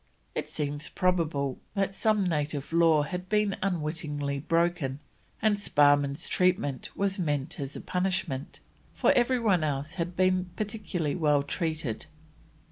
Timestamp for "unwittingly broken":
3.61-4.99